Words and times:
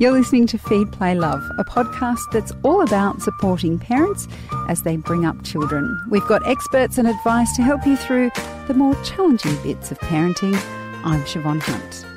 You're 0.00 0.10
listening 0.10 0.48
to 0.48 0.58
Feed, 0.58 0.90
Play, 0.90 1.14
Love, 1.14 1.48
a 1.56 1.64
podcast 1.64 2.32
that's 2.32 2.50
all 2.64 2.82
about 2.82 3.22
supporting 3.22 3.78
parents 3.78 4.26
as 4.68 4.82
they 4.82 4.96
bring 4.96 5.24
up 5.24 5.40
children. 5.44 6.04
We've 6.10 6.26
got 6.26 6.44
experts 6.48 6.98
and 6.98 7.06
advice 7.06 7.54
to 7.54 7.62
help 7.62 7.86
you 7.86 7.96
through 7.96 8.32
the 8.66 8.74
more 8.74 8.96
challenging 9.04 9.54
bits 9.62 9.92
of 9.92 10.00
parenting. 10.00 10.54
I'm 11.04 11.22
Siobhan 11.22 11.60
Hunt. 11.60 12.13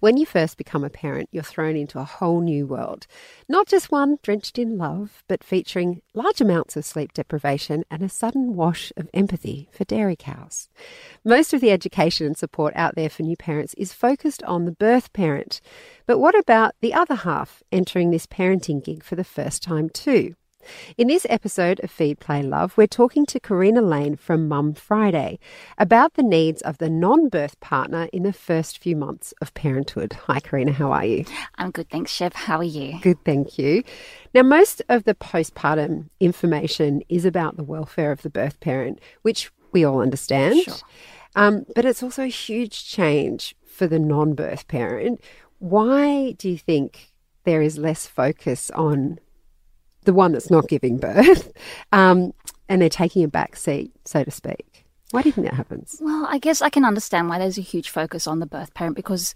When 0.00 0.16
you 0.16 0.26
first 0.26 0.56
become 0.56 0.84
a 0.84 0.90
parent, 0.90 1.28
you're 1.32 1.42
thrown 1.42 1.76
into 1.76 1.98
a 1.98 2.04
whole 2.04 2.40
new 2.40 2.66
world. 2.66 3.06
Not 3.48 3.66
just 3.66 3.90
one 3.90 4.18
drenched 4.22 4.58
in 4.58 4.78
love, 4.78 5.24
but 5.26 5.42
featuring 5.42 6.02
large 6.14 6.40
amounts 6.40 6.76
of 6.76 6.84
sleep 6.84 7.12
deprivation 7.12 7.84
and 7.90 8.02
a 8.02 8.08
sudden 8.08 8.54
wash 8.54 8.92
of 8.96 9.10
empathy 9.12 9.68
for 9.72 9.84
dairy 9.84 10.16
cows. 10.16 10.68
Most 11.24 11.52
of 11.52 11.60
the 11.60 11.72
education 11.72 12.26
and 12.26 12.36
support 12.36 12.74
out 12.76 12.94
there 12.94 13.10
for 13.10 13.24
new 13.24 13.36
parents 13.36 13.74
is 13.74 13.92
focused 13.92 14.42
on 14.44 14.64
the 14.64 14.72
birth 14.72 15.12
parent. 15.12 15.60
But 16.06 16.18
what 16.18 16.38
about 16.38 16.76
the 16.80 16.94
other 16.94 17.16
half 17.16 17.62
entering 17.72 18.10
this 18.10 18.26
parenting 18.26 18.84
gig 18.84 19.02
for 19.02 19.16
the 19.16 19.24
first 19.24 19.62
time, 19.62 19.90
too? 19.90 20.34
In 20.96 21.08
this 21.08 21.26
episode 21.28 21.80
of 21.84 21.90
Feed, 21.90 22.18
Play, 22.18 22.42
Love, 22.42 22.76
we're 22.76 22.86
talking 22.86 23.24
to 23.26 23.38
Karina 23.40 23.80
Lane 23.80 24.16
from 24.16 24.48
Mum 24.48 24.74
Friday 24.74 25.38
about 25.76 26.14
the 26.14 26.22
needs 26.22 26.60
of 26.62 26.78
the 26.78 26.90
non 26.90 27.28
birth 27.28 27.58
partner 27.60 28.08
in 28.12 28.24
the 28.24 28.32
first 28.32 28.78
few 28.78 28.96
months 28.96 29.32
of 29.40 29.54
parenthood. 29.54 30.14
Hi, 30.26 30.40
Karina, 30.40 30.72
how 30.72 30.92
are 30.92 31.04
you? 31.04 31.24
I'm 31.56 31.70
good, 31.70 31.88
thanks, 31.90 32.10
Chef. 32.10 32.34
How 32.34 32.58
are 32.58 32.64
you? 32.64 32.98
Good, 33.00 33.24
thank 33.24 33.58
you. 33.58 33.84
Now, 34.34 34.42
most 34.42 34.82
of 34.88 35.04
the 35.04 35.14
postpartum 35.14 36.08
information 36.20 37.02
is 37.08 37.24
about 37.24 37.56
the 37.56 37.64
welfare 37.64 38.12
of 38.12 38.22
the 38.22 38.30
birth 38.30 38.58
parent, 38.60 39.00
which 39.22 39.50
we 39.72 39.84
all 39.84 40.00
understand. 40.00 40.62
Sure. 40.62 40.74
Um, 41.36 41.66
but 41.74 41.84
it's 41.84 42.02
also 42.02 42.24
a 42.24 42.28
huge 42.28 42.84
change 42.86 43.54
for 43.64 43.86
the 43.86 43.98
non 43.98 44.34
birth 44.34 44.66
parent. 44.66 45.20
Why 45.60 46.32
do 46.32 46.48
you 46.48 46.58
think 46.58 47.12
there 47.44 47.62
is 47.62 47.78
less 47.78 48.06
focus 48.06 48.70
on 48.72 49.18
the 50.08 50.14
one 50.14 50.32
that's 50.32 50.50
not 50.50 50.68
giving 50.68 50.96
birth, 50.96 51.52
um, 51.92 52.32
and 52.66 52.80
they're 52.80 52.88
taking 52.88 53.22
a 53.24 53.28
back 53.28 53.56
seat, 53.56 53.92
so 54.06 54.24
to 54.24 54.30
speak. 54.30 54.86
Why 55.10 55.20
do 55.20 55.28
you 55.28 55.34
think 55.34 55.46
that 55.46 55.54
happens? 55.54 55.98
Well, 56.00 56.26
I 56.26 56.38
guess 56.38 56.62
I 56.62 56.70
can 56.70 56.86
understand 56.86 57.28
why 57.28 57.38
there's 57.38 57.58
a 57.58 57.62
huge 57.62 57.90
focus 57.90 58.26
on 58.26 58.38
the 58.38 58.46
birth 58.46 58.72
parent 58.72 58.96
because 58.96 59.34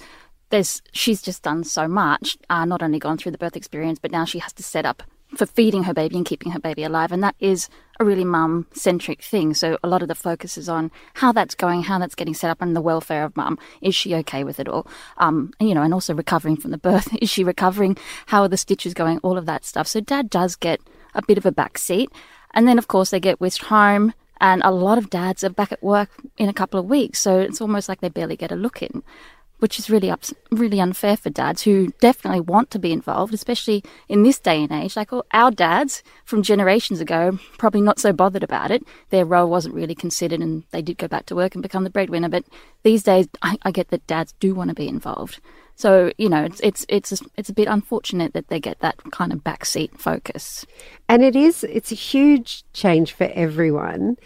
there's 0.49 0.81
she's 0.93 1.21
just 1.21 1.43
done 1.43 1.63
so 1.63 1.87
much, 1.87 2.39
uh, 2.49 2.65
not 2.65 2.83
only 2.83 2.99
gone 2.99 3.19
through 3.19 3.33
the 3.33 3.39
birth 3.39 3.55
experience, 3.55 3.99
but 3.99 4.11
now 4.11 4.25
she 4.25 4.39
has 4.39 4.55
to 4.55 4.63
set 4.63 4.87
up 4.87 5.03
for 5.37 5.47
feeding 5.47 5.85
her 5.85 5.95
baby 5.95 6.17
and 6.17 6.27
keeping 6.27 6.53
her 6.53 6.61
baby 6.61 6.85
alive. 6.85 7.13
And 7.13 7.23
that 7.23 7.37
is 7.41 7.69
a 8.01 8.05
really 8.05 8.25
mum 8.25 8.67
centric 8.73 9.23
thing. 9.23 9.55
So 9.55 9.79
a 9.83 9.89
lot 9.89 10.03
of 10.03 10.09
the 10.09 10.15
focus 10.15 10.59
is 10.59 10.69
on 10.69 10.91
how 11.15 11.33
that's 11.33 11.55
going, 11.55 11.85
how 11.85 11.99
that's 11.99 12.15
getting 12.15 12.35
set 12.35 12.51
up, 12.51 12.61
and 12.61 12.77
the 12.77 12.81
welfare 12.81 13.25
of 13.25 13.37
mum. 13.37 13.59
Is 13.81 13.95
she 13.95 14.15
okay 14.17 14.45
with 14.45 14.61
it 14.61 14.69
all? 14.69 14.87
Um, 15.19 15.53
you 15.61 15.75
know, 15.75 15.83
and 15.83 15.95
also 15.95 16.15
recovering 16.15 16.57
from 16.57 16.71
the 16.71 16.79
birth. 16.79 17.15
Is 17.23 17.31
she 17.31 17.45
recovering? 17.45 17.97
How 18.27 18.43
are 18.43 18.49
the 18.49 18.57
stitches 18.57 18.95
going? 18.95 19.19
All 19.19 19.39
of 19.39 19.47
that 19.47 19.65
stuff. 19.65 19.87
So 19.87 20.01
dad 20.01 20.31
does 20.31 20.57
get 20.57 20.81
a 21.15 21.23
bit 21.23 21.39
of 21.39 21.47
a 21.47 21.53
back 21.53 21.79
seat. 21.79 22.11
And 22.55 22.69
then, 22.69 22.79
of 22.79 22.89
course, 22.89 23.11
they 23.11 23.21
get 23.21 23.41
whisked 23.41 23.65
home. 23.65 24.15
And 24.41 24.61
a 24.65 24.73
lot 24.73 24.99
of 24.99 25.09
dads 25.09 25.45
are 25.45 25.51
back 25.51 25.71
at 25.71 25.83
work 25.83 26.11
in 26.37 26.49
a 26.49 26.53
couple 26.53 26.81
of 26.81 26.87
weeks. 26.87 27.21
So 27.21 27.39
it's 27.39 27.61
almost 27.61 27.89
like 27.89 28.01
they 28.01 28.09
barely 28.09 28.37
get 28.37 28.51
a 28.51 28.57
look 28.57 28.83
in 28.83 29.05
which 29.63 29.79
is 29.79 29.89
really 29.89 30.11
ups- 30.11 30.35
really 30.51 30.81
unfair 30.81 31.17
for 31.17 31.31
dads 31.31 31.63
who 31.63 31.93
definitely 32.01 32.41
want 32.41 32.69
to 32.73 32.81
be 32.81 32.91
involved, 32.91 33.33
especially 33.33 33.85
in 34.09 34.25
this 34.25 34.41
day 34.41 34.61
and 34.61 34.73
age. 34.73 34.97
Like 34.97 35.13
oh, 35.13 35.23
our 35.33 35.53
dads 35.53 36.03
from 36.25 36.43
generations 36.43 37.01
ago, 37.01 37.39
probably 37.59 37.81
not 37.81 38.01
so 38.01 38.13
bothered 38.13 38.43
about 38.43 38.73
it. 38.73 38.83
Their 39.11 39.25
role 39.25 39.49
wasn't 39.49 39.77
really 39.77 39.95
considered, 39.95 40.41
and 40.41 40.65
they 40.73 40.83
did 40.83 40.99
go 40.99 41.07
back 41.07 41.27
to 41.27 41.37
work 41.37 41.55
and 41.55 41.63
become 41.63 41.85
the 41.85 41.91
breadwinner. 41.91 42.29
But 42.29 42.45
these 42.83 43.05
days, 43.05 43.29
I, 43.41 43.57
I 43.63 43.71
get 43.71 43.91
that 43.91 44.05
dads 44.09 44.35
do 44.41 44.53
want 44.53 44.71
to 44.71 44.75
be 44.75 44.89
involved. 44.89 45.41
So 45.77 46.13
you 46.19 46.29
know, 46.29 46.43
it's 46.43 46.59
it's 46.61 46.85
it's 46.89 47.13
a, 47.13 47.25
it's 47.37 47.49
a 47.49 47.55
bit 47.55 47.69
unfortunate 47.69 48.33
that 48.33 48.49
they 48.49 48.59
get 48.59 48.81
that 48.81 48.97
kind 49.13 49.33
of 49.33 49.45
backseat 49.45 49.97
focus. 49.97 50.67
And 51.09 51.23
it 51.23 51.37
is 51.37 51.63
it's 51.63 51.93
a 51.93 51.95
huge 51.95 52.65
change 52.73 53.13
for 53.13 53.31
everyone. 53.33 54.17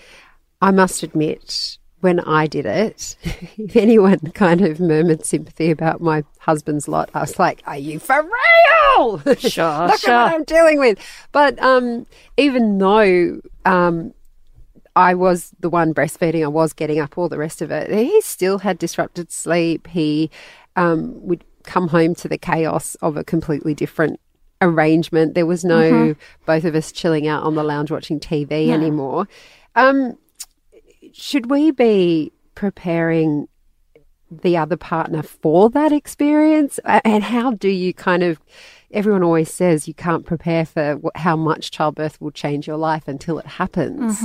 I 0.62 0.70
must 0.70 1.02
admit, 1.02 1.76
when 2.06 2.20
I 2.20 2.46
did 2.46 2.66
it, 2.66 3.16
if 3.58 3.74
anyone 3.76 4.20
kind 4.34 4.60
of 4.62 4.78
murmured 4.78 5.24
sympathy 5.26 5.70
about 5.72 6.00
my 6.00 6.22
husband's 6.38 6.86
lot, 6.88 7.10
I 7.14 7.20
was 7.20 7.38
like, 7.38 7.62
"Are 7.66 7.76
you 7.88 7.98
for 7.98 8.22
real? 8.22 9.18
Sure, 9.38 9.88
Look 9.88 10.00
sure. 10.00 10.14
at 10.14 10.24
what 10.24 10.34
I'm 10.34 10.44
dealing 10.44 10.78
with." 10.78 10.98
But 11.32 11.58
um, 11.62 12.06
even 12.36 12.78
though 12.78 13.40
um, 13.64 14.14
I 14.94 15.14
was 15.14 15.50
the 15.60 15.68
one 15.68 15.92
breastfeeding, 15.92 16.44
I 16.44 16.48
was 16.60 16.72
getting 16.72 17.00
up, 17.00 17.18
all 17.18 17.28
the 17.28 17.38
rest 17.38 17.60
of 17.60 17.70
it. 17.70 17.90
He 17.90 18.20
still 18.22 18.58
had 18.60 18.78
disrupted 18.78 19.30
sleep. 19.32 19.88
He 19.88 20.30
um, 20.76 21.14
would 21.26 21.44
come 21.64 21.88
home 21.88 22.14
to 22.14 22.28
the 22.28 22.38
chaos 22.38 22.94
of 23.02 23.16
a 23.16 23.24
completely 23.24 23.74
different 23.74 24.20
arrangement. 24.62 25.34
There 25.34 25.44
was 25.46 25.64
no 25.64 25.80
Mm-hmm. 25.90 26.20
both 26.46 26.64
of 26.64 26.74
us 26.74 26.92
chilling 26.92 27.26
out 27.28 27.42
on 27.42 27.54
the 27.56 27.64
lounge 27.64 27.90
watching 27.90 28.20
TV 28.20 28.68
anymore. 28.68 29.26
Um, 29.74 30.16
should 31.12 31.50
we 31.50 31.70
be 31.70 32.32
preparing 32.54 33.48
the 34.30 34.56
other 34.56 34.76
partner 34.76 35.22
for 35.22 35.70
that 35.70 35.92
experience? 35.92 36.78
And 36.84 37.22
how 37.22 37.52
do 37.52 37.68
you 37.68 37.94
kind 37.94 38.22
of, 38.22 38.40
everyone 38.90 39.22
always 39.22 39.52
says 39.52 39.86
you 39.86 39.94
can't 39.94 40.26
prepare 40.26 40.66
for 40.66 41.00
how 41.14 41.36
much 41.36 41.70
childbirth 41.70 42.20
will 42.20 42.32
change 42.32 42.66
your 42.66 42.76
life 42.76 43.06
until 43.06 43.38
it 43.38 43.46
happens. 43.46 44.24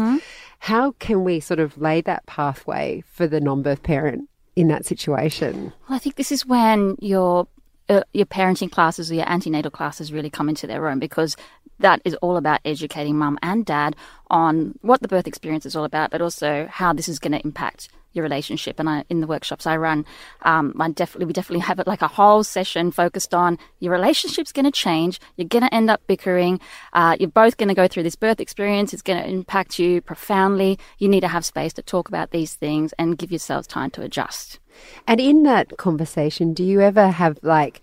How 0.59 0.91
can 0.93 1.23
we 1.23 1.39
sort 1.39 1.59
of 1.59 1.77
lay 1.77 2.01
that 2.01 2.25
pathway 2.25 3.03
for 3.07 3.27
the 3.27 3.41
non 3.41 3.63
birth 3.63 3.83
parent 3.83 4.29
in 4.55 4.67
that 4.67 4.85
situation? 4.85 5.73
Well, 5.87 5.95
I 5.95 5.99
think 5.99 6.15
this 6.15 6.31
is 6.31 6.45
when 6.45 6.97
your 6.99 7.47
uh, 7.89 8.03
your 8.13 8.25
parenting 8.25 8.71
classes 8.71 9.11
or 9.11 9.15
your 9.15 9.29
antenatal 9.29 9.71
classes 9.71 10.13
really 10.13 10.29
come 10.29 10.47
into 10.47 10.67
their 10.67 10.87
own 10.87 10.99
because 10.99 11.35
that 11.81 12.01
is 12.05 12.15
all 12.15 12.37
about 12.37 12.61
educating 12.65 13.17
mum 13.17 13.37
and 13.41 13.65
dad 13.65 13.95
on 14.29 14.77
what 14.81 15.01
the 15.01 15.07
birth 15.07 15.27
experience 15.27 15.65
is 15.65 15.75
all 15.75 15.83
about, 15.83 16.11
but 16.11 16.21
also 16.21 16.67
how 16.69 16.93
this 16.93 17.09
is 17.09 17.19
going 17.19 17.33
to 17.33 17.43
impact 17.43 17.89
your 18.13 18.23
relationship. 18.23 18.79
And 18.79 18.89
I, 18.89 19.03
in 19.09 19.21
the 19.21 19.27
workshops 19.27 19.65
I 19.65 19.77
run, 19.77 20.05
um, 20.41 20.75
I 20.79 20.89
definitely 20.89 21.27
we 21.27 21.33
definitely 21.33 21.61
have 21.61 21.79
it 21.79 21.87
like 21.87 22.01
a 22.01 22.07
whole 22.07 22.43
session 22.43 22.91
focused 22.91 23.33
on 23.33 23.57
your 23.79 23.93
relationship's 23.93 24.51
going 24.51 24.65
to 24.65 24.71
change. 24.71 25.19
You're 25.37 25.47
going 25.47 25.63
to 25.63 25.73
end 25.73 25.89
up 25.89 26.01
bickering. 26.07 26.59
Uh, 26.93 27.15
you're 27.19 27.29
both 27.29 27.57
going 27.57 27.69
to 27.69 27.75
go 27.75 27.87
through 27.87 28.03
this 28.03 28.15
birth 28.15 28.39
experience. 28.39 28.93
It's 28.93 29.01
going 29.01 29.21
to 29.21 29.29
impact 29.29 29.79
you 29.79 30.01
profoundly. 30.01 30.77
You 30.97 31.07
need 31.07 31.21
to 31.21 31.27
have 31.29 31.45
space 31.45 31.73
to 31.73 31.81
talk 31.81 32.09
about 32.09 32.31
these 32.31 32.53
things 32.53 32.93
and 32.97 33.17
give 33.17 33.31
yourselves 33.31 33.67
time 33.67 33.91
to 33.91 34.01
adjust. 34.01 34.59
And 35.07 35.19
in 35.19 35.43
that 35.43 35.77
conversation, 35.77 36.53
do 36.53 36.63
you 36.63 36.81
ever 36.81 37.09
have 37.09 37.39
like 37.41 37.81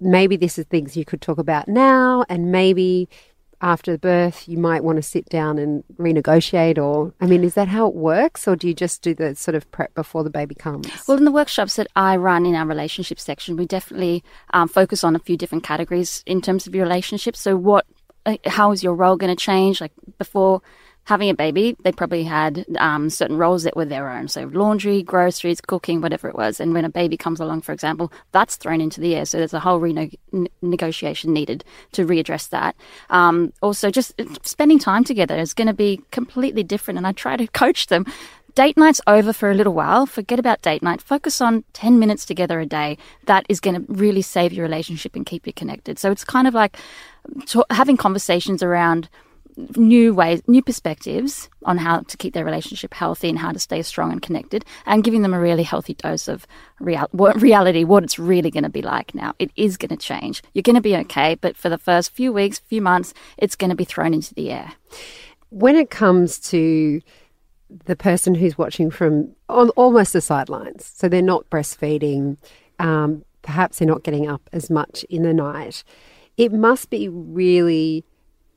maybe 0.00 0.36
this 0.36 0.58
is 0.58 0.66
things 0.66 0.96
you 0.96 1.04
could 1.04 1.20
talk 1.20 1.38
about 1.38 1.68
now, 1.68 2.24
and 2.28 2.50
maybe 2.52 3.08
after 3.60 3.92
the 3.92 3.98
birth 3.98 4.48
you 4.48 4.56
might 4.56 4.84
want 4.84 4.96
to 4.96 5.02
sit 5.02 5.28
down 5.28 5.58
and 5.58 5.82
renegotiate? 5.96 6.78
Or, 6.78 7.12
I 7.20 7.26
mean, 7.26 7.44
is 7.44 7.54
that 7.54 7.68
how 7.68 7.88
it 7.88 7.94
works, 7.94 8.46
or 8.46 8.56
do 8.56 8.68
you 8.68 8.74
just 8.74 9.02
do 9.02 9.14
the 9.14 9.34
sort 9.34 9.54
of 9.54 9.70
prep 9.70 9.94
before 9.94 10.24
the 10.24 10.30
baby 10.30 10.54
comes? 10.54 10.88
Well, 11.06 11.16
in 11.16 11.24
the 11.24 11.32
workshops 11.32 11.76
that 11.76 11.88
I 11.96 12.16
run 12.16 12.46
in 12.46 12.54
our 12.54 12.66
relationship 12.66 13.18
section, 13.18 13.56
we 13.56 13.66
definitely 13.66 14.22
um, 14.52 14.68
focus 14.68 15.04
on 15.04 15.16
a 15.16 15.20
few 15.20 15.36
different 15.36 15.64
categories 15.64 16.22
in 16.26 16.40
terms 16.40 16.66
of 16.66 16.74
your 16.74 16.84
relationship. 16.84 17.36
So, 17.36 17.56
what, 17.56 17.86
how 18.46 18.72
is 18.72 18.82
your 18.82 18.94
role 18.94 19.16
going 19.16 19.34
to 19.34 19.42
change? 19.42 19.80
Like 19.80 19.92
before 20.18 20.62
having 21.08 21.30
a 21.30 21.34
baby, 21.34 21.74
they 21.84 21.90
probably 21.90 22.22
had 22.22 22.66
um, 22.76 23.08
certain 23.08 23.38
roles 23.38 23.62
that 23.62 23.74
were 23.74 23.86
their 23.86 24.10
own. 24.10 24.28
So, 24.28 24.44
laundry, 24.52 25.02
groceries, 25.02 25.58
cooking, 25.62 26.02
whatever 26.02 26.28
it 26.28 26.34
was. 26.34 26.60
And 26.60 26.74
when 26.74 26.84
a 26.84 26.90
baby 26.90 27.16
comes 27.16 27.40
along, 27.40 27.62
for 27.62 27.72
example, 27.72 28.12
that's 28.32 28.56
thrown 28.56 28.82
into 28.82 29.00
the 29.00 29.14
air. 29.14 29.24
So, 29.24 29.38
there's 29.38 29.54
a 29.54 29.60
whole 29.60 29.80
renegotiation 29.80 31.28
needed 31.28 31.64
to 31.92 32.04
readdress 32.04 32.50
that. 32.50 32.76
Um, 33.08 33.54
also, 33.62 33.90
just 33.90 34.20
spending 34.42 34.78
time 34.78 35.02
together 35.02 35.38
is 35.38 35.54
going 35.54 35.68
to 35.68 35.72
be 35.72 36.02
completely 36.10 36.62
different. 36.62 36.98
And 36.98 37.06
I 37.06 37.12
try 37.12 37.38
to 37.38 37.46
coach 37.62 37.86
them 37.86 38.04
date 38.54 38.76
night's 38.76 39.00
over 39.06 39.32
for 39.32 39.50
a 39.50 39.54
little 39.54 39.72
while. 39.72 40.04
Forget 40.04 40.38
about 40.38 40.60
date 40.62 40.82
night. 40.82 41.00
Focus 41.00 41.40
on 41.40 41.64
10 41.74 41.98
minutes 41.98 42.26
together 42.26 42.60
a 42.60 42.66
day. 42.66 42.98
That 43.26 43.46
is 43.48 43.60
going 43.60 43.76
to 43.76 43.92
really 43.92 44.20
save 44.20 44.52
your 44.52 44.64
relationship 44.64 45.14
and 45.14 45.24
keep 45.24 45.46
you 45.46 45.52
connected. 45.52 45.98
So 45.98 46.10
it's 46.10 46.24
kind 46.24 46.48
of 46.48 46.54
like 46.54 46.76
having 47.70 47.96
conversations 47.96 48.62
around 48.62 49.08
new 49.76 50.14
ways, 50.14 50.40
new 50.46 50.62
perspectives 50.62 51.50
on 51.64 51.78
how 51.78 52.00
to 52.00 52.16
keep 52.16 52.32
their 52.32 52.44
relationship 52.44 52.94
healthy 52.94 53.28
and 53.28 53.38
how 53.38 53.52
to 53.52 53.58
stay 53.58 53.82
strong 53.82 54.12
and 54.12 54.22
connected, 54.22 54.64
and 54.86 55.02
giving 55.02 55.22
them 55.22 55.34
a 55.34 55.40
really 55.40 55.64
healthy 55.64 55.94
dose 55.94 56.28
of 56.28 56.46
real- 56.80 57.08
what, 57.12 57.40
reality, 57.42 57.84
what 57.84 58.04
it's 58.04 58.18
really 58.18 58.50
going 58.50 58.62
to 58.62 58.70
be 58.70 58.82
like 58.82 59.14
now. 59.14 59.34
It 59.38 59.50
is 59.56 59.76
going 59.76 59.88
to 59.90 59.96
change. 59.96 60.42
You're 60.54 60.62
going 60.62 60.76
to 60.76 60.80
be 60.80 60.96
okay, 60.96 61.34
but 61.34 61.56
for 61.56 61.68
the 61.68 61.78
first 61.78 62.12
few 62.12 62.32
weeks, 62.32 62.60
few 62.60 62.80
months, 62.80 63.14
it's 63.36 63.56
going 63.56 63.70
to 63.70 63.76
be 63.76 63.84
thrown 63.84 64.14
into 64.14 64.34
the 64.34 64.50
air. 64.50 64.74
when 65.50 65.76
it 65.76 65.90
comes 65.90 66.38
to 66.38 67.00
the 67.84 67.96
person 67.96 68.34
who's 68.34 68.56
watching 68.56 68.90
from 68.90 69.34
on 69.48 69.70
almost 69.70 70.12
the 70.12 70.20
sidelines, 70.20 70.84
so 70.94 71.08
they're 71.08 71.22
not 71.22 71.48
breastfeeding, 71.50 72.36
um, 72.78 73.24
perhaps 73.42 73.78
they're 73.78 73.88
not 73.88 74.02
getting 74.02 74.28
up 74.28 74.42
as 74.52 74.70
much 74.70 75.04
in 75.04 75.22
the 75.22 75.34
night, 75.34 75.84
it 76.36 76.52
must 76.52 76.90
be 76.90 77.08
really 77.08 78.04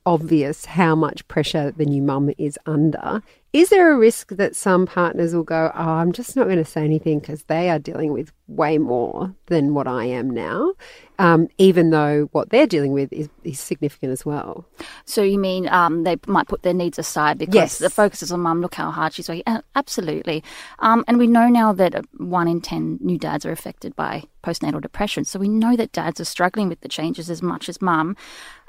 obvious 0.06 0.64
how 0.64 0.94
much 0.94 1.26
pressure 1.28 1.70
the 1.70 1.84
new 1.84 2.02
mum 2.02 2.30
is 2.38 2.58
under 2.66 3.22
Is 3.52 3.68
there 3.68 3.92
a 3.92 3.98
risk 3.98 4.30
that 4.30 4.56
some 4.56 4.86
partners 4.86 5.34
will 5.34 5.42
go, 5.44 5.70
Oh, 5.74 5.88
I'm 6.00 6.12
just 6.12 6.34
not 6.36 6.44
going 6.44 6.56
to 6.56 6.64
say 6.64 6.82
anything 6.84 7.20
because 7.20 7.44
they 7.44 7.68
are 7.68 7.78
dealing 7.78 8.12
with 8.12 8.32
way 8.48 8.78
more 8.78 9.34
than 9.46 9.74
what 9.74 9.86
I 9.86 10.04
am 10.06 10.30
now, 10.30 10.72
um, 11.18 11.48
even 11.58 11.90
though 11.90 12.28
what 12.32 12.48
they're 12.50 12.66
dealing 12.66 12.92
with 12.92 13.12
is, 13.12 13.28
is 13.44 13.60
significant 13.60 14.10
as 14.12 14.24
well? 14.26 14.66
So 15.04 15.22
you 15.22 15.38
mean 15.38 15.68
um, 15.68 16.04
they 16.04 16.16
might 16.26 16.48
put 16.48 16.62
their 16.62 16.74
needs 16.74 16.98
aside 16.98 17.36
because 17.38 17.54
Yes. 17.54 17.78
the 17.78 17.90
focus 17.90 18.22
is 18.22 18.32
on 18.32 18.40
mum, 18.40 18.60
look 18.62 18.74
how 18.74 18.90
hard 18.90 19.12
she's 19.12 19.28
working? 19.28 19.44
Absolutely. 19.74 20.42
Um, 20.78 21.04
and 21.06 21.18
we 21.18 21.26
know 21.26 21.48
now 21.48 21.72
that 21.74 21.94
uh, 21.94 22.02
one 22.16 22.48
in 22.48 22.60
10 22.60 22.98
new 23.02 23.18
dads 23.18 23.44
are 23.46 23.52
affected 23.52 23.94
by 23.94 24.24
postnatal 24.42 24.80
depression. 24.80 25.24
So 25.24 25.38
we 25.38 25.48
know 25.48 25.76
that 25.76 25.92
dads 25.92 26.20
are 26.20 26.24
struggling 26.24 26.68
with 26.68 26.80
the 26.80 26.88
changes 26.88 27.30
as 27.30 27.42
much 27.42 27.68
as 27.68 27.80
mum. 27.82 28.16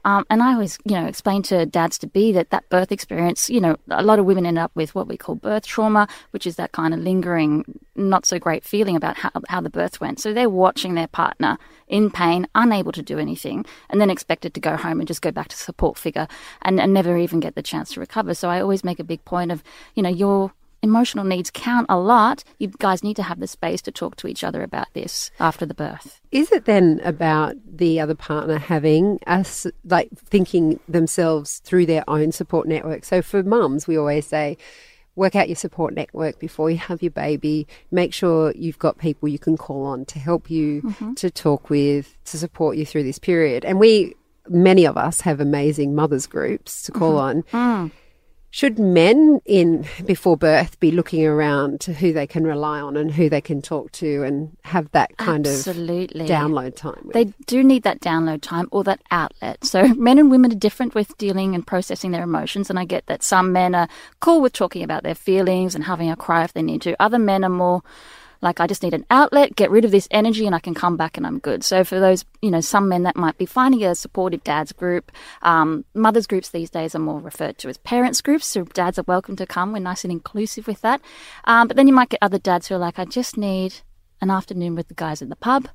Um, 0.05 0.25
and 0.29 0.43
I 0.43 0.53
always, 0.53 0.77
you 0.85 0.95
know, 0.95 1.05
explain 1.05 1.43
to 1.43 1.65
dads 1.65 1.97
to 1.99 2.07
be 2.07 2.31
that 2.33 2.49
that 2.49 2.67
birth 2.69 2.91
experience, 2.91 3.49
you 3.49 3.61
know, 3.61 3.77
a 3.89 4.03
lot 4.03 4.19
of 4.19 4.25
women 4.25 4.45
end 4.45 4.57
up 4.57 4.71
with 4.75 4.93
what 4.95 5.07
we 5.07 5.17
call 5.17 5.35
birth 5.35 5.65
trauma, 5.65 6.07
which 6.31 6.45
is 6.45 6.55
that 6.57 6.71
kind 6.71 6.93
of 6.93 6.99
lingering, 6.99 7.79
not 7.95 8.25
so 8.25 8.37
great 8.39 8.63
feeling 8.63 8.95
about 8.95 9.17
how, 9.17 9.31
how 9.49 9.61
the 9.61 9.69
birth 9.69 10.01
went. 10.01 10.19
So 10.19 10.33
they're 10.33 10.49
watching 10.49 10.95
their 10.95 11.07
partner 11.07 11.57
in 11.87 12.11
pain, 12.11 12.47
unable 12.55 12.91
to 12.91 13.01
do 13.01 13.17
anything, 13.17 13.65
and 13.89 14.01
then 14.01 14.09
expected 14.09 14.53
to 14.53 14.59
go 14.59 14.75
home 14.75 14.99
and 14.99 15.07
just 15.07 15.21
go 15.21 15.31
back 15.31 15.47
to 15.49 15.57
support 15.57 15.97
figure 15.97 16.27
and, 16.61 16.79
and 16.79 16.93
never 16.93 17.17
even 17.17 17.39
get 17.39 17.55
the 17.55 17.63
chance 17.63 17.93
to 17.93 17.99
recover. 17.99 18.33
So 18.33 18.49
I 18.49 18.61
always 18.61 18.83
make 18.83 18.99
a 18.99 19.03
big 19.03 19.23
point 19.25 19.51
of, 19.51 19.63
you 19.95 20.03
know, 20.03 20.09
your 20.09 20.51
emotional 20.83 21.25
needs 21.25 21.49
count 21.49 21.87
a 21.89 21.97
lot. 21.97 22.43
You 22.59 22.67
guys 22.67 23.03
need 23.03 23.15
to 23.15 23.23
have 23.23 23.39
the 23.39 23.47
space 23.47 23.81
to 23.83 23.91
talk 23.91 24.17
to 24.17 24.27
each 24.27 24.43
other 24.43 24.61
about 24.61 24.93
this 24.93 25.31
after 25.39 25.65
the 25.65 25.73
birth. 25.73 26.21
Is 26.31 26.51
it 26.51 26.65
then 26.65 27.01
about 27.03 27.55
the 27.65 27.99
other 27.99 28.15
partner 28.15 28.59
having 28.59 29.19
us 29.25 29.65
like 29.85 30.09
thinking 30.15 30.79
themselves 30.87 31.59
through 31.59 31.87
their 31.87 32.03
own 32.07 32.31
support 32.31 32.67
network? 32.67 33.05
So 33.05 33.21
for 33.21 33.41
mums, 33.41 33.87
we 33.87 33.97
always 33.97 34.27
say, 34.27 34.57
work 35.15 35.35
out 35.35 35.47
your 35.47 35.55
support 35.55 35.93
network 35.93 36.39
before 36.39 36.69
you 36.69 36.77
have 36.77 37.01
your 37.01 37.11
baby. 37.11 37.67
Make 37.91 38.13
sure 38.13 38.51
you've 38.55 38.79
got 38.79 38.97
people 38.97 39.29
you 39.29 39.39
can 39.39 39.57
call 39.57 39.85
on 39.85 40.05
to 40.05 40.19
help 40.19 40.49
you, 40.49 40.81
mm-hmm. 40.81 41.13
to 41.13 41.31
talk 41.31 41.69
with, 41.69 42.17
to 42.25 42.37
support 42.37 42.77
you 42.77 42.85
through 42.85 43.03
this 43.03 43.19
period. 43.19 43.63
And 43.63 43.79
we, 43.79 44.15
many 44.49 44.85
of 44.85 44.97
us, 44.97 45.21
have 45.21 45.39
amazing 45.39 45.95
mothers 45.95 46.27
groups 46.27 46.81
to 46.83 46.91
call 46.91 47.13
mm-hmm. 47.13 47.57
on. 47.57 47.87
Mm. 47.87 47.91
Should 48.53 48.77
men 48.77 49.41
in 49.45 49.83
before 50.05 50.37
birth 50.37 50.79
be 50.79 50.91
looking 50.91 51.25
around 51.25 51.81
to 51.81 51.93
who 51.95 52.13
they 52.13 52.27
can 52.27 52.45
rely 52.45 52.79
on 52.79 52.95
and 52.95 53.11
who 53.11 53.27
they 53.27 53.41
can 53.41 53.63
talk 53.63 53.91
to 53.93 54.21
and 54.21 54.55
have 54.63 54.91
that 54.91 55.17
kind 55.17 55.47
Absolutely. 55.47 56.25
of 56.25 56.29
download 56.29 56.75
time? 56.75 57.01
With? 57.01 57.15
They 57.15 57.33
do 57.47 57.63
need 57.63 57.81
that 57.81 57.99
download 57.99 58.43
time 58.43 58.67
or 58.69 58.83
that 58.83 59.01
outlet. 59.09 59.65
So 59.65 59.87
men 59.95 60.19
and 60.19 60.29
women 60.29 60.51
are 60.51 60.55
different 60.55 60.93
with 60.93 61.17
dealing 61.17 61.55
and 61.55 61.65
processing 61.65 62.11
their 62.11 62.21
emotions. 62.21 62.69
And 62.69 62.77
I 62.77 62.85
get 62.85 63.07
that 63.07 63.23
some 63.23 63.53
men 63.53 63.73
are 63.73 63.87
cool 64.19 64.39
with 64.39 64.53
talking 64.53 64.83
about 64.83 65.01
their 65.01 65.15
feelings 65.15 65.73
and 65.73 65.85
having 65.85 66.11
a 66.11 66.15
cry 66.15 66.43
if 66.43 66.53
they 66.53 66.61
need 66.61 66.83
to. 66.83 66.95
Other 67.01 67.17
men 67.17 67.43
are 67.43 67.49
more 67.49 67.81
like, 68.43 68.59
I 68.59 68.67
just 68.67 68.83
need 68.83 68.93
an 68.93 69.05
outlet, 69.09 69.55
get 69.55 69.71
rid 69.71 69.85
of 69.85 69.91
this 69.91 70.07
energy, 70.11 70.45
and 70.45 70.53
I 70.53 70.59
can 70.59 70.73
come 70.73 70.97
back 70.97 71.17
and 71.17 71.25
I'm 71.25 71.39
good. 71.39 71.63
So 71.63 71.83
for 71.83 71.99
those, 71.99 72.25
you 72.41 72.51
know, 72.51 72.61
some 72.61 72.89
men 72.89 73.03
that 73.03 73.15
might 73.15 73.37
be 73.37 73.45
finding 73.45 73.83
a 73.83 73.95
supportive 73.95 74.43
dads 74.43 74.71
group, 74.71 75.11
um, 75.41 75.85
mothers 75.93 76.27
groups 76.27 76.49
these 76.49 76.69
days 76.69 76.93
are 76.93 76.99
more 76.99 77.19
referred 77.19 77.57
to 77.59 77.69
as 77.69 77.77
parents 77.77 78.21
groups. 78.21 78.45
So 78.45 78.63
dads 78.65 78.99
are 78.99 79.05
welcome 79.07 79.35
to 79.37 79.47
come. 79.47 79.73
We're 79.73 79.79
nice 79.79 80.03
and 80.03 80.11
inclusive 80.11 80.67
with 80.67 80.81
that. 80.81 81.01
Um, 81.45 81.67
but 81.67 81.77
then 81.77 81.87
you 81.87 81.93
might 81.93 82.09
get 82.09 82.19
other 82.21 82.37
dads 82.37 82.67
who 82.67 82.75
are 82.75 82.79
like, 82.79 82.99
I 82.99 83.05
just 83.05 83.37
need 83.37 83.75
an 84.21 84.29
afternoon 84.29 84.75
with 84.75 84.87
the 84.89 84.93
guys 84.93 85.21
at 85.21 85.29
the 85.29 85.35
pub 85.35 85.67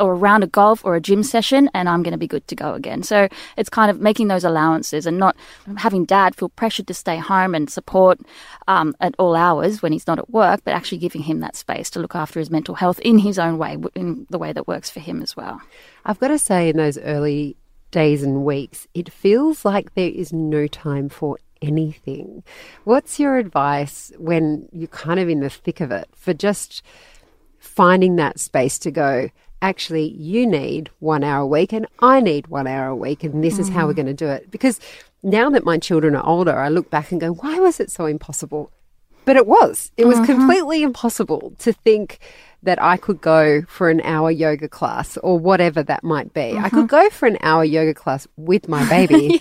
or 0.00 0.14
around 0.14 0.42
a 0.42 0.46
golf 0.46 0.84
or 0.84 0.96
a 0.96 1.00
gym 1.00 1.22
session 1.22 1.70
and 1.72 1.88
I'm 1.88 2.02
going 2.02 2.12
to 2.12 2.18
be 2.18 2.26
good 2.26 2.46
to 2.48 2.56
go 2.56 2.74
again. 2.74 3.02
So 3.02 3.28
it's 3.56 3.68
kind 3.68 3.90
of 3.90 4.00
making 4.00 4.28
those 4.28 4.44
allowances 4.44 5.06
and 5.06 5.18
not 5.18 5.36
having 5.76 6.04
dad 6.04 6.34
feel 6.34 6.48
pressured 6.48 6.86
to 6.88 6.94
stay 6.94 7.16
home 7.16 7.54
and 7.54 7.70
support 7.70 8.20
um, 8.66 8.94
at 9.00 9.14
all 9.18 9.36
hours 9.36 9.82
when 9.82 9.92
he's 9.92 10.06
not 10.06 10.18
at 10.18 10.30
work, 10.30 10.60
but 10.64 10.74
actually 10.74 10.98
giving 10.98 11.22
him 11.22 11.40
that 11.40 11.56
space 11.56 11.90
to 11.90 12.00
look 12.00 12.14
after 12.14 12.40
his 12.40 12.50
mental 12.50 12.74
health 12.74 12.98
in 13.00 13.18
his 13.18 13.38
own 13.38 13.58
way, 13.58 13.76
in 13.94 14.26
the 14.30 14.38
way 14.38 14.52
that 14.52 14.66
works 14.66 14.90
for 14.90 15.00
him 15.00 15.22
as 15.22 15.36
well. 15.36 15.60
I've 16.04 16.18
got 16.18 16.28
to 16.28 16.38
say, 16.38 16.68
in 16.68 16.76
those 16.76 16.98
early 16.98 17.56
days 17.90 18.22
and 18.22 18.44
weeks, 18.44 18.88
it 18.94 19.12
feels 19.12 19.64
like 19.64 19.94
there 19.94 20.10
is 20.10 20.32
no 20.32 20.66
time 20.66 21.08
for 21.08 21.38
anything. 21.62 22.42
What's 22.84 23.18
your 23.18 23.38
advice 23.38 24.12
when 24.18 24.68
you're 24.72 24.88
kind 24.88 25.20
of 25.20 25.28
in 25.28 25.40
the 25.40 25.50
thick 25.50 25.80
of 25.80 25.90
it 25.90 26.08
for 26.14 26.34
just 26.34 26.82
finding 27.58 28.16
that 28.16 28.38
space 28.38 28.78
to 28.80 28.90
go? 28.90 29.30
Actually, 29.64 30.10
you 30.10 30.46
need 30.46 30.90
one 30.98 31.24
hour 31.24 31.44
a 31.44 31.46
week, 31.46 31.72
and 31.72 31.86
I 32.00 32.20
need 32.20 32.48
one 32.48 32.66
hour 32.66 32.88
a 32.88 32.94
week, 32.94 33.24
and 33.24 33.42
this 33.42 33.58
is 33.58 33.70
how 33.70 33.86
we're 33.86 33.94
mm. 33.94 33.96
going 33.96 34.06
to 34.08 34.12
do 34.12 34.28
it. 34.28 34.50
Because 34.50 34.78
now 35.22 35.48
that 35.48 35.64
my 35.64 35.78
children 35.78 36.14
are 36.14 36.26
older, 36.26 36.54
I 36.54 36.68
look 36.68 36.90
back 36.90 37.10
and 37.10 37.18
go, 37.18 37.32
why 37.32 37.58
was 37.58 37.80
it 37.80 37.90
so 37.90 38.04
impossible? 38.04 38.70
But 39.24 39.36
it 39.36 39.46
was. 39.46 39.90
It 39.96 40.04
was 40.04 40.18
mm-hmm. 40.18 40.26
completely 40.26 40.82
impossible 40.82 41.54
to 41.60 41.72
think 41.72 42.18
that 42.62 42.80
I 42.82 42.98
could 42.98 43.22
go 43.22 43.62
for 43.62 43.88
an 43.88 44.02
hour 44.02 44.30
yoga 44.30 44.68
class 44.68 45.16
or 45.16 45.38
whatever 45.38 45.82
that 45.82 46.04
might 46.04 46.34
be. 46.34 46.58
I 46.58 46.68
could 46.68 46.86
mm-hmm. 46.90 47.08
go 47.08 47.08
for 47.08 47.26
an 47.26 47.38
hour 47.40 47.64
yoga 47.64 47.94
class 47.94 48.28
with 48.36 48.68
my 48.68 48.86
baby. 48.90 49.40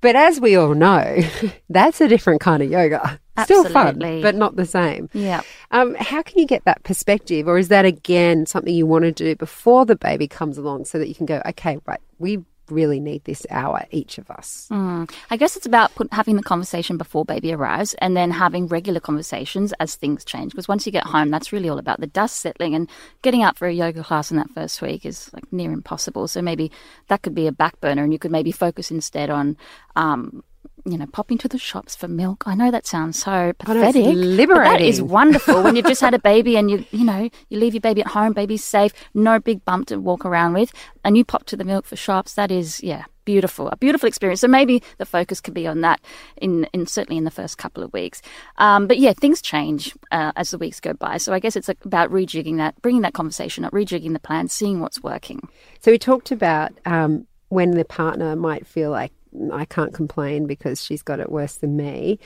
But 0.00 0.16
as 0.16 0.40
we 0.40 0.56
all 0.56 0.74
know, 0.74 1.20
that's 1.68 2.00
a 2.00 2.08
different 2.08 2.40
kind 2.40 2.62
of 2.62 2.70
yoga. 2.70 3.20
Still 3.44 3.64
fun, 3.68 3.98
but 3.98 4.34
not 4.34 4.56
the 4.56 4.66
same. 4.66 5.08
Yeah. 5.12 5.42
Um, 5.70 5.94
how 5.94 6.22
can 6.22 6.38
you 6.38 6.46
get 6.46 6.64
that 6.64 6.82
perspective, 6.84 7.48
or 7.48 7.58
is 7.58 7.68
that 7.68 7.84
again 7.84 8.46
something 8.46 8.74
you 8.74 8.86
want 8.86 9.04
to 9.04 9.12
do 9.12 9.36
before 9.36 9.84
the 9.84 9.96
baby 9.96 10.28
comes 10.28 10.58
along, 10.58 10.86
so 10.86 10.98
that 10.98 11.08
you 11.08 11.14
can 11.14 11.26
go, 11.26 11.42
okay, 11.46 11.78
right, 11.86 12.00
we 12.18 12.44
really 12.70 13.00
need 13.00 13.24
this 13.24 13.46
hour 13.48 13.84
each 13.90 14.18
of 14.18 14.30
us. 14.30 14.68
Mm. 14.70 15.10
I 15.30 15.36
guess 15.36 15.56
it's 15.56 15.64
about 15.64 15.94
put, 15.94 16.12
having 16.12 16.36
the 16.36 16.42
conversation 16.42 16.98
before 16.98 17.24
baby 17.24 17.52
arrives 17.52 17.94
and 17.94 18.16
then 18.16 18.30
having 18.30 18.66
regular 18.66 19.00
conversations 19.00 19.72
as 19.80 19.94
things 19.94 20.24
change. 20.24 20.52
Because 20.52 20.68
once 20.68 20.84
you 20.84 20.92
get 20.92 21.04
home, 21.04 21.30
that's 21.30 21.52
really 21.52 21.68
all 21.68 21.78
about 21.78 22.00
the 22.00 22.06
dust 22.06 22.36
settling 22.36 22.74
and 22.74 22.88
getting 23.22 23.42
up 23.42 23.56
for 23.56 23.68
a 23.68 23.72
yoga 23.72 24.02
class 24.04 24.30
in 24.30 24.36
that 24.36 24.50
first 24.50 24.82
week 24.82 25.06
is 25.06 25.30
like 25.32 25.50
near 25.52 25.72
impossible. 25.72 26.28
So 26.28 26.42
maybe 26.42 26.70
that 27.08 27.22
could 27.22 27.34
be 27.34 27.46
a 27.46 27.52
back 27.52 27.80
burner 27.80 28.04
and 28.04 28.12
you 28.12 28.18
could 28.18 28.32
maybe 28.32 28.52
focus 28.52 28.90
instead 28.90 29.30
on, 29.30 29.56
um, 29.96 30.44
you 30.92 30.98
know, 30.98 31.06
pop 31.06 31.30
into 31.30 31.48
the 31.48 31.58
shops 31.58 31.94
for 31.94 32.08
milk. 32.08 32.44
I 32.46 32.54
know 32.54 32.70
that 32.70 32.86
sounds 32.86 33.22
so 33.22 33.48
know, 33.48 33.52
pathetic. 33.52 34.04
but 34.04 34.78
that 34.78 34.80
is 34.80 35.02
wonderful 35.02 35.62
when 35.62 35.76
you've 35.76 35.86
just 35.86 36.00
had 36.00 36.14
a 36.14 36.18
baby 36.32 36.56
and 36.56 36.70
you, 36.70 36.84
you 36.90 37.04
know, 37.04 37.28
you 37.48 37.58
leave 37.58 37.74
your 37.74 37.80
baby 37.80 38.00
at 38.00 38.08
home, 38.08 38.32
baby's 38.32 38.64
safe, 38.64 38.92
no 39.14 39.38
big 39.38 39.64
bump 39.64 39.88
to 39.88 39.98
walk 39.98 40.24
around 40.24 40.54
with, 40.54 40.72
and 41.04 41.16
you 41.16 41.24
pop 41.24 41.44
to 41.46 41.56
the 41.56 41.64
milk 41.64 41.86
for 41.86 41.96
shops. 41.96 42.34
That 42.34 42.50
is, 42.50 42.82
yeah, 42.82 43.04
beautiful, 43.24 43.68
a 43.68 43.76
beautiful 43.76 44.06
experience. 44.06 44.40
So 44.40 44.48
maybe 44.48 44.82
the 44.96 45.06
focus 45.06 45.40
could 45.40 45.54
be 45.54 45.66
on 45.66 45.82
that 45.82 46.00
in, 46.36 46.64
in 46.72 46.86
certainly 46.86 47.18
in 47.18 47.24
the 47.24 47.30
first 47.30 47.58
couple 47.58 47.82
of 47.82 47.92
weeks. 47.92 48.22
Um, 48.56 48.86
but 48.86 48.98
yeah, 48.98 49.12
things 49.12 49.42
change 49.42 49.94
uh, 50.10 50.32
as 50.36 50.50
the 50.50 50.58
weeks 50.58 50.80
go 50.80 50.94
by. 50.94 51.18
So 51.18 51.32
I 51.32 51.38
guess 51.38 51.54
it's 51.56 51.68
about 51.68 52.10
rejigging 52.10 52.56
that, 52.56 52.80
bringing 52.80 53.02
that 53.02 53.14
conversation 53.14 53.64
up, 53.64 53.72
rejigging 53.72 54.14
the 54.14 54.18
plan, 54.18 54.48
seeing 54.48 54.80
what's 54.80 55.02
working. 55.02 55.46
So 55.80 55.90
we 55.90 55.98
talked 55.98 56.30
about 56.30 56.72
um, 56.86 57.26
when 57.48 57.72
the 57.72 57.84
partner 57.84 58.34
might 58.36 58.66
feel 58.66 58.90
like 58.90 59.12
I 59.52 59.64
can't 59.64 59.94
complain 59.94 60.46
because 60.46 60.82
she's 60.82 61.02
got 61.02 61.20
it 61.20 61.30
worse 61.30 61.56
than 61.56 61.76
me. 61.76 62.18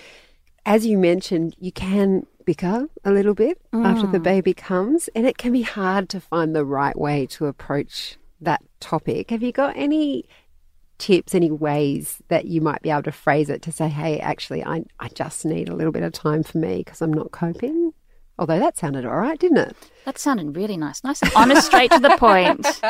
As 0.65 0.87
you 0.87 0.99
mentioned, 0.99 1.57
you 1.59 1.73
can 1.73 2.27
bicker 2.45 2.89
a 3.05 3.13
little 3.13 3.35
bit 3.35 3.61
after 3.73 4.07
the 4.07 4.19
mm. 4.19 4.23
baby 4.23 4.55
comes, 4.55 5.09
and 5.15 5.27
it 5.27 5.39
can 5.39 5.53
be 5.53 5.63
hard 5.63 6.09
to 6.11 6.21
find 6.21 6.55
the 6.55 6.65
right 6.65 6.97
way 6.97 7.27
to 7.27 7.47
approach 7.47 8.17
that 8.41 8.63
topic. 8.81 9.31
Have 9.31 9.43
you 9.43 9.53
got 9.53 9.77
any 9.77 10.25
tips, 10.99 11.35
any 11.35 11.51
ways 11.51 12.23
that 12.29 12.45
you 12.45 12.61
might 12.61 12.83
be 12.83 12.91
able 12.91 13.03
to 13.03 13.13
phrase 13.13 13.51
it 13.51 13.63
to 13.63 13.73
say, 13.73 13.89
hey, 13.89 14.21
actually, 14.21 14.65
I, 14.65 14.85
I 15.01 15.09
just 15.09 15.45
need 15.45 15.69
a 15.69 15.75
little 15.75 15.93
bit 15.93 16.05
of 16.05 16.13
time 16.13 16.45
for 16.45 16.59
me 16.59 16.79
because 16.79 17.03
I'm 17.03 17.13
not 17.13 17.33
coping? 17.33 17.93
Although 18.43 18.59
that 18.59 18.77
sounded 18.77 19.07
all 19.07 19.15
right, 19.15 19.39
didn't 19.39 19.59
it? 19.59 19.77
That 20.05 20.19
sounded 20.19 20.57
really 20.57 20.77
nice. 20.77 21.05
Nice 21.05 21.23
and 21.23 21.31
honest, 21.37 21.65
straight 21.65 21.93
to 21.93 22.01
the 22.01 22.17
point. 22.19 22.67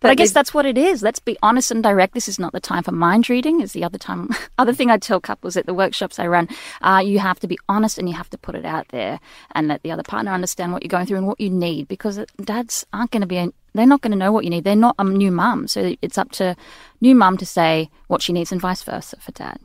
But 0.00 0.10
I 0.10 0.14
guess 0.14 0.30
that's 0.30 0.54
what 0.54 0.64
it 0.64 0.78
is. 0.78 1.02
Let's 1.02 1.18
be 1.18 1.36
honest 1.42 1.72
and 1.72 1.82
direct. 1.82 2.14
This 2.14 2.28
is 2.28 2.38
not 2.38 2.52
the 2.52 2.60
time 2.60 2.84
for 2.84 2.92
mind 2.92 3.28
reading. 3.28 3.60
Is 3.62 3.72
the 3.72 3.82
other 3.82 3.98
time. 3.98 4.28
Other 4.58 4.72
thing 4.72 4.88
I 4.88 4.96
tell 4.96 5.20
couples 5.20 5.56
at 5.56 5.66
the 5.66 5.74
workshops 5.74 6.20
I 6.20 6.28
run, 6.28 6.48
uh, 6.82 7.02
you 7.04 7.18
have 7.18 7.40
to 7.40 7.48
be 7.48 7.58
honest 7.68 7.98
and 7.98 8.08
you 8.08 8.14
have 8.14 8.30
to 8.30 8.38
put 8.38 8.54
it 8.54 8.64
out 8.64 8.86
there 8.90 9.18
and 9.56 9.66
let 9.66 9.82
the 9.82 9.90
other 9.90 10.04
partner 10.04 10.30
understand 10.30 10.72
what 10.72 10.84
you're 10.84 10.88
going 10.88 11.06
through 11.06 11.18
and 11.18 11.26
what 11.26 11.40
you 11.40 11.50
need 11.50 11.88
because 11.88 12.20
dads 12.40 12.86
aren't 12.92 13.10
going 13.10 13.22
to 13.22 13.26
be. 13.26 13.50
They're 13.74 13.86
not 13.86 14.02
going 14.02 14.12
to 14.12 14.16
know 14.16 14.30
what 14.30 14.44
you 14.44 14.50
need. 14.50 14.62
They're 14.62 14.76
not 14.76 14.94
a 15.00 15.04
new 15.04 15.32
mum, 15.32 15.66
so 15.66 15.96
it's 16.00 16.18
up 16.18 16.30
to 16.32 16.54
new 17.00 17.16
mum 17.16 17.38
to 17.38 17.46
say 17.46 17.90
what 18.06 18.22
she 18.22 18.32
needs 18.32 18.52
and 18.52 18.60
vice 18.60 18.84
versa 18.84 19.16
for 19.18 19.32
dad. 19.32 19.58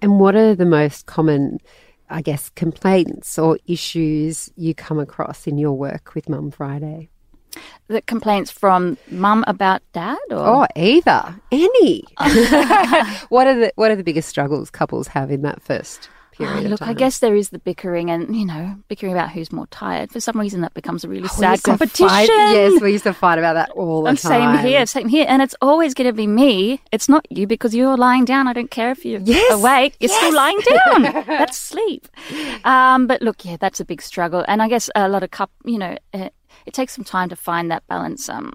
And 0.00 0.18
what 0.18 0.34
are 0.34 0.54
the 0.54 0.64
most 0.64 1.04
common, 1.04 1.60
I 2.08 2.22
guess, 2.22 2.50
complaints 2.50 3.38
or 3.38 3.58
issues 3.66 4.50
you 4.56 4.74
come 4.74 4.98
across 4.98 5.46
in 5.46 5.58
your 5.58 5.72
work 5.72 6.14
with 6.14 6.28
Mum 6.28 6.50
Friday? 6.50 7.08
The 7.88 8.02
complaints 8.02 8.50
from 8.50 8.98
mum 9.10 9.44
about 9.46 9.80
dad, 9.92 10.18
or 10.30 10.36
Oh, 10.36 10.66
either 10.76 11.40
any. 11.50 12.04
what 13.28 13.46
are 13.46 13.54
the 13.54 13.72
What 13.76 13.90
are 13.90 13.96
the 13.96 14.04
biggest 14.04 14.28
struggles 14.28 14.70
couples 14.70 15.08
have 15.08 15.30
in 15.30 15.42
that 15.42 15.62
first 15.62 16.10
period. 16.36 16.66
Oh, 16.66 16.68
look, 16.68 16.82
I 16.82 16.92
guess 16.92 17.18
there 17.18 17.34
is 17.34 17.50
the 17.50 17.58
bickering 17.58 18.10
and, 18.10 18.36
you 18.36 18.44
know, 18.44 18.76
bickering 18.88 19.12
about 19.12 19.30
who's 19.30 19.52
more 19.52 19.66
tired. 19.68 20.10
For 20.10 20.20
some 20.20 20.38
reason, 20.38 20.60
that 20.60 20.74
becomes 20.74 21.04
a 21.04 21.08
really 21.08 21.24
oh, 21.24 21.40
sad 21.40 21.62
competition. 21.62 22.26
Yes, 22.26 22.80
we 22.80 22.92
used 22.92 23.04
to 23.04 23.14
fight 23.14 23.38
about 23.38 23.54
that 23.54 23.70
all 23.70 24.02
the 24.02 24.14
time. 24.14 24.16
Same 24.16 24.66
here, 24.66 24.86
same 24.86 25.08
here. 25.08 25.26
And 25.28 25.42
it's 25.42 25.54
always 25.60 25.94
going 25.94 26.08
to 26.08 26.12
be 26.12 26.26
me. 26.26 26.80
It's 26.92 27.08
not 27.08 27.26
you 27.30 27.46
because 27.46 27.74
you're 27.74 27.96
lying 27.96 28.24
down. 28.24 28.48
I 28.48 28.52
don't 28.52 28.70
care 28.70 28.90
if 28.90 29.04
you're 29.04 29.20
yes, 29.20 29.52
awake. 29.52 29.96
You're 30.00 30.10
yes. 30.10 30.18
still 30.18 30.34
lying 30.34 30.60
down. 30.60 31.02
that's 31.26 31.58
sleep. 31.58 32.08
Um, 32.64 33.06
but 33.06 33.22
look, 33.22 33.44
yeah, 33.44 33.56
that's 33.58 33.80
a 33.80 33.84
big 33.84 34.02
struggle. 34.02 34.44
And 34.48 34.62
I 34.62 34.68
guess 34.68 34.90
a 34.94 35.08
lot 35.08 35.22
of, 35.22 35.30
cup, 35.30 35.50
you 35.64 35.78
know, 35.78 35.96
it, 36.12 36.34
it 36.66 36.74
takes 36.74 36.94
some 36.94 37.04
time 37.04 37.28
to 37.28 37.36
find 37.36 37.70
that 37.70 37.86
balance. 37.86 38.28
Um, 38.28 38.52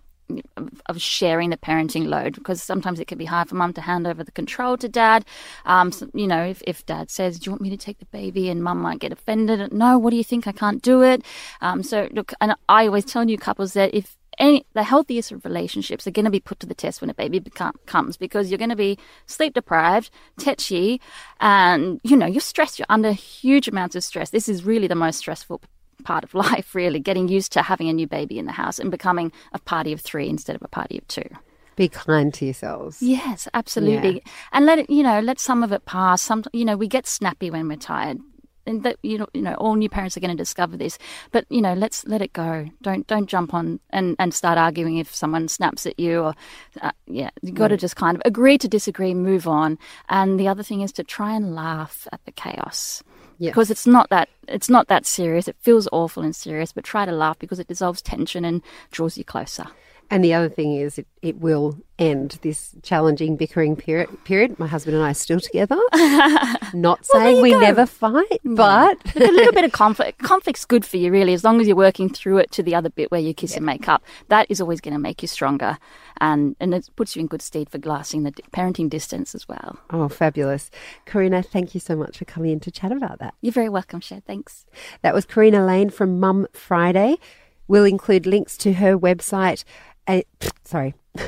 of 0.87 1.01
sharing 1.01 1.49
the 1.49 1.57
parenting 1.57 2.07
load 2.07 2.35
because 2.35 2.61
sometimes 2.61 2.99
it 2.99 3.07
can 3.07 3.17
be 3.17 3.25
hard 3.25 3.49
for 3.49 3.55
mum 3.55 3.73
to 3.73 3.81
hand 3.81 4.05
over 4.07 4.23
the 4.23 4.31
control 4.31 4.77
to 4.77 4.87
dad. 4.87 5.25
Um, 5.65 5.91
so, 5.91 6.09
you 6.13 6.27
know, 6.27 6.43
if, 6.43 6.61
if 6.67 6.85
dad 6.85 7.09
says, 7.09 7.39
Do 7.39 7.49
you 7.49 7.51
want 7.53 7.61
me 7.61 7.69
to 7.71 7.77
take 7.77 7.99
the 7.99 8.05
baby? 8.05 8.49
and 8.49 8.63
mum 8.63 8.79
might 8.79 8.99
get 8.99 9.11
offended. 9.11 9.73
No, 9.73 9.97
what 9.97 10.11
do 10.11 10.17
you 10.17 10.23
think? 10.23 10.47
I 10.47 10.51
can't 10.51 10.81
do 10.81 11.01
it. 11.03 11.23
Um, 11.61 11.83
so, 11.83 12.07
look, 12.11 12.33
and 12.41 12.55
I 12.69 12.85
always 12.85 13.05
tell 13.05 13.23
new 13.23 13.37
couples 13.37 13.73
that 13.73 13.93
if 13.93 14.17
any, 14.37 14.65
the 14.73 14.83
healthiest 14.83 15.31
of 15.31 15.43
relationships 15.45 16.07
are 16.07 16.11
going 16.11 16.25
to 16.25 16.31
be 16.31 16.39
put 16.39 16.59
to 16.61 16.65
the 16.65 16.73
test 16.73 17.01
when 17.01 17.09
a 17.09 17.13
baby 17.13 17.39
become, 17.39 17.73
comes 17.85 18.17
because 18.17 18.49
you're 18.49 18.57
going 18.57 18.69
to 18.69 18.75
be 18.75 18.97
sleep 19.25 19.53
deprived, 19.53 20.09
tetchy, 20.37 21.01
and 21.39 21.99
you 22.03 22.15
know 22.15 22.25
you're 22.25 22.41
stressed. 22.41 22.79
You're 22.79 22.85
under 22.89 23.11
huge 23.11 23.67
amounts 23.67 23.95
of 23.95 24.03
stress. 24.03 24.29
This 24.29 24.47
is 24.47 24.63
really 24.63 24.87
the 24.87 24.95
most 24.95 25.17
stressful 25.17 25.61
part 26.01 26.23
of 26.23 26.33
life, 26.45 26.75
really, 26.75 26.99
getting 26.99 27.27
used 27.27 27.51
to 27.53 27.61
having 27.61 27.89
a 27.89 27.93
new 27.93 28.07
baby 28.07 28.39
in 28.39 28.45
the 28.45 28.51
house 28.51 28.79
and 28.79 28.91
becoming 28.91 29.31
a 29.53 29.59
party 29.59 29.93
of 29.93 30.01
three 30.01 30.27
instead 30.29 30.55
of 30.55 30.61
a 30.61 30.67
party 30.67 30.97
of 30.97 31.07
two. 31.07 31.27
Be 31.75 31.87
kind 31.87 32.33
to 32.33 32.45
yourselves. 32.45 33.01
Yes, 33.01 33.47
absolutely. 33.53 34.15
Yeah. 34.15 34.31
And 34.51 34.65
let 34.65 34.79
it, 34.79 34.89
you 34.89 35.03
know, 35.03 35.19
let 35.19 35.39
some 35.39 35.63
of 35.63 35.71
it 35.71 35.85
pass. 35.85 36.21
Some, 36.21 36.43
you 36.53 36.65
know, 36.65 36.75
we 36.75 36.87
get 36.87 37.07
snappy 37.07 37.49
when 37.49 37.67
we're 37.67 37.77
tired. 37.77 38.19
And 38.67 38.83
that 38.83 38.97
you 39.01 39.17
know, 39.17 39.25
you 39.33 39.41
know, 39.41 39.55
all 39.55 39.73
new 39.73 39.89
parents 39.89 40.15
are 40.15 40.19
going 40.19 40.29
to 40.29 40.37
discover 40.37 40.77
this. 40.77 40.99
But 41.31 41.45
you 41.49 41.61
know, 41.61 41.73
let's 41.73 42.05
let 42.05 42.21
it 42.21 42.31
go. 42.31 42.67
Don't 42.83 43.07
don't 43.07 43.25
jump 43.25 43.55
on 43.55 43.79
and, 43.89 44.15
and 44.19 44.35
start 44.35 44.59
arguing 44.59 44.97
if 44.97 45.15
someone 45.15 45.47
snaps 45.47 45.87
at 45.87 45.99
you. 45.99 46.21
Or 46.21 46.35
uh, 46.79 46.91
yeah, 47.07 47.31
you 47.41 47.53
got 47.53 47.69
to 47.69 47.77
just 47.77 47.95
kind 47.95 48.15
of 48.15 48.21
agree 48.23 48.59
to 48.59 48.67
disagree, 48.67 49.15
move 49.15 49.47
on. 49.47 49.79
And 50.09 50.39
the 50.39 50.47
other 50.47 50.61
thing 50.61 50.81
is 50.81 50.91
to 50.93 51.03
try 51.03 51.33
and 51.33 51.55
laugh 51.55 52.07
at 52.11 52.23
the 52.25 52.31
chaos 52.31 53.01
yes. 53.41 53.51
because 53.51 53.71
it's 53.71 53.87
not 53.87 54.09
that 54.09 54.29
it's 54.47 54.69
not 54.69 54.87
that 54.87 55.05
serious. 55.05 55.47
It 55.47 55.55
feels 55.59 55.87
awful 55.91 56.23
and 56.23 56.35
serious, 56.35 56.71
but 56.71 56.83
try 56.83 57.05
to 57.05 57.11
laugh 57.11 57.39
because 57.39 57.59
it 57.59 57.67
dissolves 57.67 58.01
tension 58.01 58.45
and 58.45 58.61
draws 58.91 59.17
you 59.17 59.23
closer. 59.23 59.67
And 60.11 60.25
the 60.25 60.33
other 60.33 60.49
thing 60.49 60.75
is, 60.75 60.99
it, 60.99 61.07
it 61.21 61.39
will 61.39 61.77
end 61.97 62.37
this 62.41 62.75
challenging 62.83 63.37
bickering 63.37 63.77
period. 63.77 64.09
Period. 64.25 64.59
My 64.59 64.67
husband 64.67 64.97
and 64.97 65.05
I 65.05 65.11
are 65.11 65.13
still 65.13 65.39
together. 65.39 65.79
Not 66.73 67.05
saying 67.05 67.35
well, 67.35 67.41
we 67.41 67.51
go. 67.51 67.59
never 67.61 67.85
fight, 67.85 68.41
but 68.43 68.97
a 69.15 69.19
little 69.19 69.53
bit 69.53 69.63
of 69.63 69.71
conflict. 69.83 70.19
Conflict's 70.19 70.65
good 70.65 70.83
for 70.83 70.97
you, 70.97 71.13
really, 71.13 71.33
as 71.33 71.45
long 71.45 71.61
as 71.61 71.67
you're 71.67 71.77
working 71.77 72.09
through 72.09 72.39
it 72.39 72.51
to 72.51 72.61
the 72.61 72.75
other 72.75 72.89
bit 72.89 73.09
where 73.09 73.21
you 73.21 73.33
kiss 73.33 73.51
yeah. 73.51 73.57
and 73.57 73.65
make 73.65 73.87
up. 73.87 74.03
That 74.27 74.47
is 74.49 74.59
always 74.59 74.81
going 74.81 74.93
to 74.93 74.99
make 74.99 75.21
you 75.21 75.29
stronger, 75.29 75.77
and 76.19 76.57
and 76.59 76.73
it 76.73 76.89
puts 76.97 77.15
you 77.15 77.21
in 77.21 77.27
good 77.27 77.41
stead 77.41 77.69
for 77.69 77.77
lasting 77.77 78.23
the 78.23 78.33
parenting 78.51 78.89
distance 78.89 79.33
as 79.33 79.47
well. 79.47 79.79
Oh, 79.91 80.09
fabulous, 80.09 80.69
Karina! 81.05 81.41
Thank 81.41 81.73
you 81.73 81.79
so 81.79 81.95
much 81.95 82.17
for 82.17 82.25
coming 82.25 82.51
in 82.51 82.59
to 82.61 82.71
chat 82.71 82.91
about 82.91 83.19
that. 83.19 83.33
You're 83.39 83.53
very 83.53 83.69
welcome, 83.69 84.01
Shed. 84.01 84.25
Thanks. 84.25 84.65
That 85.03 85.13
was 85.13 85.25
Karina 85.25 85.65
Lane 85.65 85.89
from 85.89 86.19
Mum 86.19 86.47
Friday. 86.51 87.15
We'll 87.71 87.85
include 87.85 88.25
links 88.25 88.57
to 88.57 88.73
her 88.73 88.99
website 88.99 89.63
a, 90.09 90.23
sorry. 90.63 90.95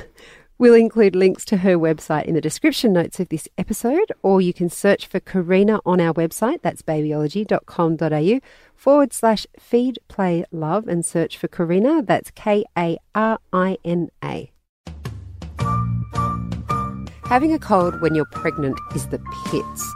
We'll 0.64 0.76
include 0.76 1.14
links 1.14 1.44
to 1.46 1.58
her 1.58 1.78
website 1.78 2.24
in 2.24 2.36
the 2.36 2.42
description 2.42 2.94
notes 2.94 3.20
of 3.20 3.28
this 3.28 3.50
episode, 3.58 4.14
or 4.22 4.40
you 4.40 4.54
can 4.54 4.70
search 4.70 5.08
for 5.08 5.20
Karina 5.20 5.82
on 5.86 6.00
our 6.00 6.14
website. 6.14 6.62
That's 6.62 6.82
babyology.com.au 6.82 8.40
forward 8.74 9.12
slash 9.12 9.46
feed 9.60 10.00
play 10.08 10.46
love 10.52 10.88
and 10.88 11.06
search 11.06 11.38
for 11.38 11.50
Karina. 11.50 12.02
That's 12.02 12.32
K 12.32 12.64
A 12.78 12.98
R 13.14 13.40
I 13.52 13.78
N 13.84 14.10
A. 14.24 14.52
Having 17.26 17.54
a 17.54 17.60
cold 17.60 18.00
when 18.00 18.16
you're 18.16 18.24
pregnant 18.26 18.80
is 18.96 19.08
the 19.08 19.20
pits. 19.48 19.94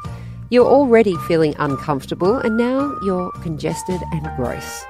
You're 0.50 0.66
already 0.66 1.16
feeling 1.30 1.56
uncomfortable 1.60 2.40
and 2.40 2.58
now 2.58 2.98
you're 3.04 3.32
congested 3.42 4.02
and 4.12 4.30
gross. 4.36 4.84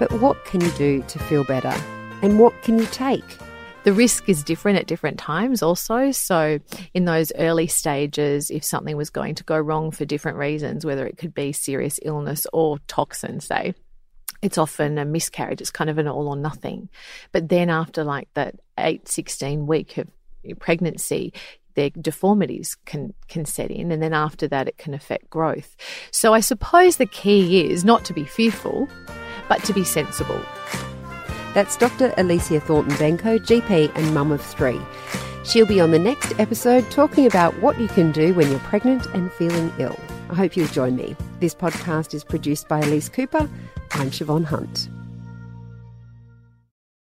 But 0.00 0.10
what 0.20 0.44
can 0.46 0.62
you 0.62 0.70
do 0.72 1.04
to 1.06 1.18
feel 1.20 1.44
better? 1.44 1.74
And 2.22 2.38
what 2.38 2.60
can 2.62 2.78
you 2.78 2.86
take? 2.86 3.38
The 3.84 3.92
risk 3.92 4.28
is 4.28 4.44
different 4.44 4.78
at 4.78 4.86
different 4.86 5.18
times, 5.18 5.60
also. 5.60 6.12
So, 6.12 6.60
in 6.94 7.04
those 7.04 7.32
early 7.36 7.66
stages, 7.66 8.48
if 8.48 8.64
something 8.64 8.96
was 8.96 9.10
going 9.10 9.34
to 9.34 9.44
go 9.44 9.58
wrong 9.58 9.90
for 9.90 10.04
different 10.04 10.38
reasons, 10.38 10.86
whether 10.86 11.04
it 11.04 11.18
could 11.18 11.34
be 11.34 11.52
serious 11.52 11.98
illness 12.02 12.46
or 12.52 12.78
toxin, 12.86 13.40
say, 13.40 13.74
it's 14.40 14.58
often 14.58 14.98
a 14.98 15.04
miscarriage. 15.04 15.60
It's 15.60 15.70
kind 15.70 15.90
of 15.90 15.98
an 15.98 16.06
all 16.06 16.28
or 16.28 16.36
nothing. 16.36 16.88
But 17.32 17.48
then, 17.48 17.70
after 17.70 18.04
like 18.04 18.28
that 18.34 18.54
8, 18.78 19.08
16 19.08 19.66
week 19.66 19.98
of 19.98 20.08
pregnancy, 20.60 21.32
their 21.74 21.90
deformities 21.90 22.76
can 22.84 23.14
can 23.28 23.44
set 23.44 23.70
in 23.70 23.90
and 23.90 24.02
then 24.02 24.12
after 24.12 24.46
that 24.48 24.68
it 24.68 24.76
can 24.76 24.92
affect 24.92 25.30
growth. 25.30 25.74
So 26.10 26.34
I 26.34 26.40
suppose 26.40 26.96
the 26.96 27.06
key 27.06 27.64
is 27.70 27.82
not 27.82 28.04
to 28.06 28.12
be 28.12 28.24
fearful 28.24 28.88
but 29.48 29.64
to 29.64 29.72
be 29.72 29.84
sensible. 29.84 30.40
That's 31.54 31.76
Dr. 31.76 32.14
Alicia 32.16 32.60
Thornton 32.60 32.94
Benko, 32.94 33.38
GP 33.38 33.94
and 33.94 34.14
mum 34.14 34.32
of 34.32 34.40
three. 34.40 34.80
She'll 35.44 35.66
be 35.66 35.80
on 35.80 35.90
the 35.90 35.98
next 35.98 36.38
episode 36.38 36.90
talking 36.90 37.26
about 37.26 37.54
what 37.60 37.78
you 37.80 37.88
can 37.88 38.12
do 38.12 38.32
when 38.34 38.50
you're 38.50 38.60
pregnant 38.60 39.06
and 39.06 39.30
feeling 39.32 39.72
ill. 39.78 39.98
I 40.30 40.34
hope 40.34 40.56
you'll 40.56 40.68
join 40.68 40.96
me. 40.96 41.16
This 41.40 41.54
podcast 41.54 42.14
is 42.14 42.24
produced 42.24 42.68
by 42.68 42.78
Elise 42.80 43.08
Cooper. 43.08 43.50
I'm 43.92 44.10
Siobhan 44.10 44.44
Hunt. 44.44 44.88